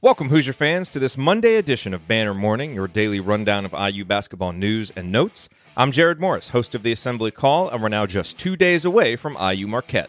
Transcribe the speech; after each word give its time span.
Welcome, 0.00 0.28
Hoosier 0.28 0.52
fans, 0.52 0.90
to 0.90 1.00
this 1.00 1.16
Monday 1.18 1.56
edition 1.56 1.92
of 1.92 2.06
Banner 2.06 2.32
Morning, 2.32 2.72
your 2.72 2.86
daily 2.86 3.18
rundown 3.18 3.64
of 3.64 3.72
IU 3.72 4.04
basketball 4.04 4.52
news 4.52 4.92
and 4.94 5.10
notes. 5.10 5.48
I'm 5.76 5.90
Jerod 5.90 6.20
Morris, 6.20 6.50
host 6.50 6.76
of 6.76 6.84
the 6.84 6.92
Assembly 6.92 7.32
Call, 7.32 7.68
and 7.68 7.82
we're 7.82 7.88
now 7.88 8.06
just 8.06 8.38
two 8.38 8.54
days 8.54 8.84
away 8.84 9.16
from 9.16 9.36
IU 9.40 9.66
Marquette. 9.66 10.08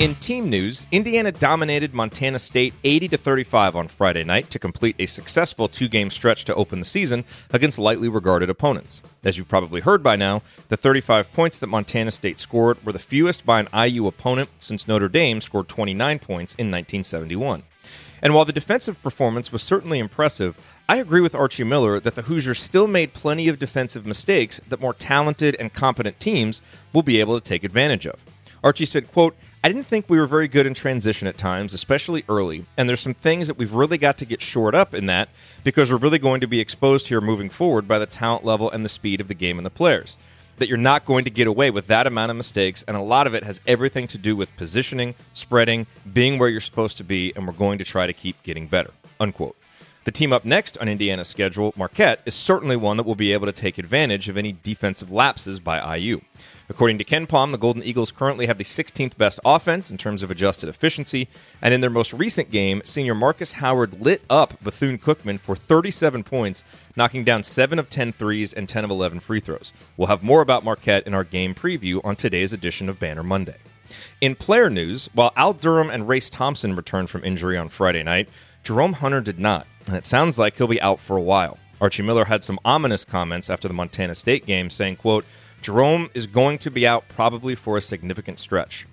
In 0.00 0.14
team 0.14 0.48
news, 0.48 0.86
Indiana 0.90 1.30
dominated 1.30 1.92
Montana 1.92 2.38
State 2.38 2.72
80 2.84 3.08
to 3.08 3.18
35 3.18 3.76
on 3.76 3.88
Friday 3.88 4.24
night 4.24 4.48
to 4.48 4.58
complete 4.58 4.96
a 4.98 5.04
successful 5.04 5.68
two-game 5.68 6.10
stretch 6.10 6.46
to 6.46 6.54
open 6.54 6.78
the 6.78 6.86
season 6.86 7.22
against 7.52 7.78
lightly 7.78 8.08
regarded 8.08 8.48
opponents. 8.48 9.02
As 9.24 9.36
you've 9.36 9.50
probably 9.50 9.82
heard 9.82 10.02
by 10.02 10.16
now, 10.16 10.40
the 10.68 10.78
35 10.78 11.30
points 11.34 11.58
that 11.58 11.66
Montana 11.66 12.12
State 12.12 12.40
scored 12.40 12.82
were 12.82 12.92
the 12.92 12.98
fewest 12.98 13.44
by 13.44 13.60
an 13.60 13.68
IU 13.74 14.06
opponent 14.06 14.48
since 14.58 14.88
Notre 14.88 15.10
Dame 15.10 15.42
scored 15.42 15.68
29 15.68 16.18
points 16.18 16.54
in 16.54 16.70
1971. 16.70 17.62
And 18.22 18.32
while 18.32 18.46
the 18.46 18.54
defensive 18.54 19.02
performance 19.02 19.52
was 19.52 19.62
certainly 19.62 19.98
impressive, 19.98 20.56
I 20.88 20.96
agree 20.96 21.20
with 21.20 21.34
Archie 21.34 21.64
Miller 21.64 22.00
that 22.00 22.14
the 22.14 22.22
Hoosiers 22.22 22.58
still 22.58 22.86
made 22.86 23.12
plenty 23.12 23.48
of 23.48 23.58
defensive 23.58 24.06
mistakes 24.06 24.62
that 24.66 24.80
more 24.80 24.94
talented 24.94 25.56
and 25.60 25.74
competent 25.74 26.18
teams 26.18 26.62
will 26.94 27.02
be 27.02 27.20
able 27.20 27.38
to 27.38 27.46
take 27.46 27.64
advantage 27.64 28.06
of. 28.06 28.18
Archie 28.64 28.86
said, 28.86 29.12
quote, 29.12 29.36
I 29.62 29.68
didn't 29.68 29.84
think 29.84 30.08
we 30.08 30.18
were 30.18 30.26
very 30.26 30.48
good 30.48 30.64
in 30.64 30.72
transition 30.72 31.28
at 31.28 31.36
times, 31.36 31.74
especially 31.74 32.24
early, 32.30 32.64
and 32.78 32.88
there's 32.88 33.00
some 33.00 33.12
things 33.12 33.46
that 33.46 33.58
we've 33.58 33.74
really 33.74 33.98
got 33.98 34.16
to 34.18 34.24
get 34.24 34.40
shored 34.40 34.74
up 34.74 34.94
in 34.94 35.04
that 35.06 35.28
because 35.64 35.92
we're 35.92 35.98
really 35.98 36.18
going 36.18 36.40
to 36.40 36.46
be 36.46 36.60
exposed 36.60 37.08
here 37.08 37.20
moving 37.20 37.50
forward 37.50 37.86
by 37.86 37.98
the 37.98 38.06
talent 38.06 38.42
level 38.42 38.70
and 38.70 38.86
the 38.86 38.88
speed 38.88 39.20
of 39.20 39.28
the 39.28 39.34
game 39.34 39.58
and 39.58 39.66
the 39.66 39.70
players. 39.70 40.16
That 40.56 40.68
you're 40.68 40.78
not 40.78 41.04
going 41.04 41.24
to 41.24 41.30
get 41.30 41.46
away 41.46 41.70
with 41.70 41.88
that 41.88 42.06
amount 42.06 42.30
of 42.30 42.38
mistakes, 42.38 42.82
and 42.88 42.96
a 42.96 43.02
lot 43.02 43.26
of 43.26 43.34
it 43.34 43.44
has 43.44 43.60
everything 43.66 44.06
to 44.08 44.18
do 44.18 44.34
with 44.34 44.56
positioning, 44.56 45.14
spreading, 45.34 45.86
being 46.10 46.38
where 46.38 46.48
you're 46.48 46.60
supposed 46.60 46.96
to 46.96 47.04
be, 47.04 47.34
and 47.36 47.46
we're 47.46 47.52
going 47.52 47.76
to 47.78 47.84
try 47.84 48.06
to 48.06 48.14
keep 48.14 48.42
getting 48.42 48.66
better. 48.66 48.92
Unquote. 49.18 49.59
The 50.04 50.10
team 50.10 50.32
up 50.32 50.46
next 50.46 50.78
on 50.78 50.88
Indiana's 50.88 51.28
schedule, 51.28 51.74
Marquette, 51.76 52.22
is 52.24 52.34
certainly 52.34 52.74
one 52.74 52.96
that 52.96 53.04
will 53.04 53.14
be 53.14 53.34
able 53.34 53.46
to 53.46 53.52
take 53.52 53.76
advantage 53.76 54.30
of 54.30 54.38
any 54.38 54.56
defensive 54.62 55.12
lapses 55.12 55.60
by 55.60 55.96
IU. 55.96 56.22
According 56.70 56.96
to 56.98 57.04
KenPom, 57.04 57.50
the 57.50 57.58
Golden 57.58 57.82
Eagles 57.82 58.10
currently 58.10 58.46
have 58.46 58.56
the 58.56 58.64
16th 58.64 59.18
best 59.18 59.38
offense 59.44 59.90
in 59.90 59.98
terms 59.98 60.22
of 60.22 60.30
adjusted 60.30 60.70
efficiency, 60.70 61.28
and 61.60 61.74
in 61.74 61.82
their 61.82 61.90
most 61.90 62.14
recent 62.14 62.50
game, 62.50 62.80
senior 62.82 63.14
Marcus 63.14 63.52
Howard 63.52 64.00
lit 64.00 64.22
up 64.30 64.62
Bethune 64.62 64.96
Cookman 64.96 65.38
for 65.38 65.54
37 65.54 66.24
points, 66.24 66.64
knocking 66.96 67.22
down 67.22 67.42
7 67.42 67.78
of 67.78 67.90
10 67.90 68.14
threes 68.14 68.54
and 68.54 68.66
10 68.66 68.84
of 68.84 68.90
11 68.90 69.20
free 69.20 69.40
throws. 69.40 69.74
We'll 69.98 70.08
have 70.08 70.22
more 70.22 70.40
about 70.40 70.64
Marquette 70.64 71.06
in 71.06 71.12
our 71.12 71.24
game 71.24 71.54
preview 71.54 72.00
on 72.02 72.16
today's 72.16 72.54
edition 72.54 72.88
of 72.88 72.98
Banner 72.98 73.22
Monday. 73.22 73.56
In 74.20 74.34
player 74.34 74.70
news, 74.70 75.10
while 75.12 75.32
Al 75.36 75.52
Durham 75.52 75.90
and 75.90 76.08
Race 76.08 76.30
Thompson 76.30 76.76
returned 76.76 77.10
from 77.10 77.24
injury 77.24 77.56
on 77.56 77.68
Friday 77.68 78.02
night, 78.02 78.28
Jerome 78.62 78.94
Hunter 78.94 79.20
did 79.20 79.38
not, 79.38 79.66
and 79.86 79.96
it 79.96 80.06
sounds 80.06 80.38
like 80.38 80.56
he'll 80.56 80.66
be 80.66 80.80
out 80.82 81.00
for 81.00 81.16
a 81.16 81.22
while. 81.22 81.58
Archie 81.80 82.02
Miller 82.02 82.26
had 82.26 82.44
some 82.44 82.58
ominous 82.64 83.04
comments 83.04 83.48
after 83.48 83.66
the 83.66 83.74
Montana 83.74 84.14
State 84.14 84.44
game 84.44 84.68
saying, 84.68 84.96
quote, 84.96 85.24
Jerome 85.62 86.10
is 86.14 86.26
going 86.26 86.58
to 86.58 86.70
be 86.70 86.86
out 86.86 87.08
probably 87.08 87.54
for 87.54 87.76
a 87.76 87.80
significant 87.80 88.38
stretch. 88.38 88.86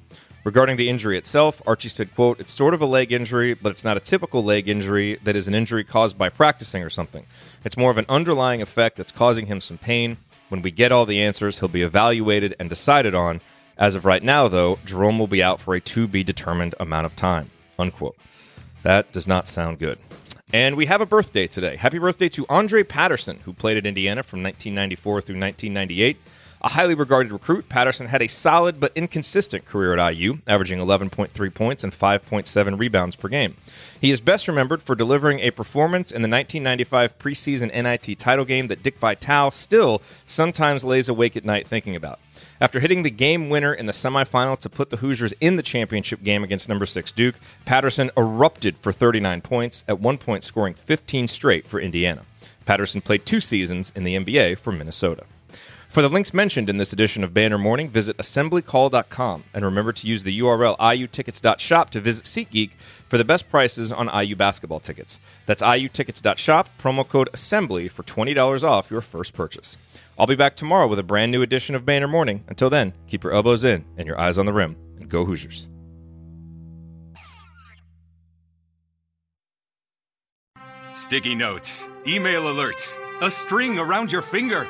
Regarding 0.43 0.77
the 0.77 0.87
injury 0.87 1.17
itself, 1.17 1.61
Archie 1.67 1.89
said, 1.89 2.15
quote, 2.15 2.39
It's 2.39 2.53
sort 2.53 2.73
of 2.73 2.81
a 2.81 2.85
leg 2.85 3.11
injury, 3.11 3.53
but 3.53 3.71
it's 3.71 3.83
not 3.83 3.97
a 3.97 4.01
typical 4.01 4.43
leg 4.43 4.69
injury 4.69 5.19
that 5.25 5.35
is 5.35 5.49
an 5.49 5.55
injury 5.55 5.83
caused 5.83 6.17
by 6.17 6.29
practicing 6.29 6.81
or 6.83 6.89
something. 6.89 7.25
It's 7.65 7.75
more 7.75 7.91
of 7.91 7.97
an 7.97 8.05
underlying 8.07 8.61
effect 8.61 8.95
that's 8.95 9.11
causing 9.11 9.47
him 9.47 9.59
some 9.59 9.77
pain. 9.77 10.15
When 10.47 10.61
we 10.61 10.71
get 10.71 10.93
all 10.93 11.05
the 11.05 11.21
answers, 11.21 11.59
he'll 11.59 11.67
be 11.67 11.81
evaluated 11.81 12.55
and 12.59 12.69
decided 12.69 13.13
on. 13.13 13.41
As 13.77 13.93
of 13.95 14.05
right 14.05 14.23
now, 14.23 14.47
though, 14.47 14.79
Jerome 14.85 15.19
will 15.19 15.27
be 15.27 15.43
out 15.43 15.59
for 15.59 15.75
a 15.75 15.81
to 15.81 16.07
be 16.07 16.23
determined 16.23 16.75
amount 16.79 17.05
of 17.05 17.15
time. 17.17 17.49
Unquote. 17.77 18.15
That 18.83 19.11
does 19.11 19.27
not 19.27 19.47
sound 19.47 19.79
good. 19.79 19.99
And 20.53 20.77
we 20.77 20.85
have 20.85 21.01
a 21.01 21.05
birthday 21.05 21.45
today. 21.45 21.75
Happy 21.75 21.99
birthday 21.99 22.29
to 22.29 22.45
Andrae 22.45 22.87
Patterson, 22.87 23.39
who 23.43 23.51
played 23.51 23.77
at 23.77 23.85
Indiana 23.85 24.23
from 24.23 24.41
1994 24.43 25.21
through 25.21 25.39
1998. 25.39 26.17
A 26.59 26.69
highly 26.69 26.95
regarded 26.95 27.31
recruit, 27.31 27.69
Patterson 27.69 28.07
had 28.07 28.23
a 28.23 28.27
solid 28.27 28.79
but 28.79 28.91
inconsistent 28.95 29.65
career 29.65 29.95
at 29.95 30.13
IU, 30.15 30.39
averaging 30.47 30.79
11.3 30.79 31.53
points 31.53 31.83
and 31.83 31.93
5.7 31.93 32.79
rebounds 32.79 33.15
per 33.15 33.27
game. 33.27 33.55
He 34.01 34.09
is 34.09 34.21
best 34.21 34.47
remembered 34.47 34.81
for 34.81 34.95
delivering 34.95 35.39
a 35.39 35.51
performance 35.51 36.09
in 36.09 36.23
the 36.23 36.27
1995 36.27 37.19
preseason 37.19 37.71
NIT 37.71 38.17
title 38.17 38.43
game 38.43 38.67
that 38.69 38.81
Dick 38.81 38.97
Vitale 38.97 39.51
still 39.51 40.01
sometimes 40.25 40.83
lays 40.83 41.07
awake 41.07 41.37
at 41.37 41.45
night 41.45 41.67
thinking 41.67 41.95
about. 41.95 42.19
After 42.59 42.79
hitting 42.79 43.03
the 43.03 43.11
game 43.11 43.49
winner 43.49 43.71
in 43.71 43.85
the 43.85 43.93
semifinal 43.93 44.57
to 44.59 44.69
put 44.69 44.89
the 44.89 44.97
Hoosiers 44.97 45.33
in 45.39 45.57
the 45.57 45.63
championship 45.63 46.23
game 46.23 46.43
against 46.43 46.67
number 46.67 46.87
6 46.87 47.11
Duke, 47.11 47.35
Patterson 47.65 48.09
erupted 48.17 48.79
for 48.79 48.91
39 48.91 49.41
points, 49.41 49.85
at 49.87 49.99
one 49.99 50.17
point 50.17 50.43
scoring 50.43 50.73
15 50.73 51.27
straight 51.27 51.67
for 51.67 51.79
Indiana. 51.79 52.23
Patterson 52.65 53.01
played 53.01 53.27
two 53.27 53.39
seasons 53.39 53.93
in 53.95 54.03
the 54.03 54.15
NBA 54.15 54.57
for 54.57 54.71
Minnesota. 54.71 55.23
For 55.97 56.03
the 56.03 56.09
links 56.09 56.31
mentioned 56.31 56.69
in 56.69 56.77
this 56.77 56.93
edition 56.93 57.23
of 57.23 57.33
Banner 57.33 57.57
Morning, 57.57 57.89
visit 57.89 58.17
assemblycall.com 58.17 59.45
and 59.51 59.65
remember 59.65 59.91
to 59.93 60.05
use 60.05 60.21
the 60.21 60.39
URL 60.41 60.77
iutickets.shop 60.77 61.89
to 61.89 61.99
visit 61.99 62.25
SeatGeek 62.25 62.69
for 63.09 63.17
the 63.17 63.23
best 63.23 63.49
prices 63.49 63.91
on 63.91 64.07
IU 64.15 64.35
basketball 64.35 64.79
tickets. 64.79 65.19
That's 65.47 65.63
iutickets.shop, 65.63 66.69
promo 66.79 67.09
code 67.09 67.31
ASSEMBLY 67.33 67.89
for 67.89 68.03
$20 68.03 68.63
off 68.63 68.91
your 68.91 69.01
first 69.01 69.33
purchase. 69.33 69.75
I'll 70.19 70.27
be 70.27 70.35
back 70.35 70.55
tomorrow 70.55 70.85
with 70.85 70.99
a 70.99 71.03
brand 71.03 71.31
new 71.31 71.41
edition 71.41 71.73
of 71.73 71.83
Banner 71.83 72.07
Morning. 72.07 72.43
Until 72.47 72.69
then, 72.69 72.93
keep 73.07 73.23
your 73.23 73.33
elbows 73.33 73.63
in 73.63 73.83
and 73.97 74.05
your 74.05 74.19
eyes 74.19 74.37
on 74.37 74.45
the 74.45 74.53
rim, 74.53 74.75
and 74.99 75.09
go 75.09 75.25
Hoosiers. 75.25 75.67
Sticky 80.93 81.33
notes, 81.33 81.89
email 82.05 82.43
alerts, 82.43 82.99
a 83.23 83.31
string 83.31 83.79
around 83.79 84.11
your 84.11 84.21
finger. 84.21 84.69